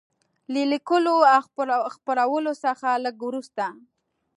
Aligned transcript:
له 0.53 0.61
لیکلو 0.71 1.15
او 1.33 1.41
خپرولو 1.95 2.51
څخه 2.63 2.87
لږ 3.03 3.15
وروسته. 3.27 3.65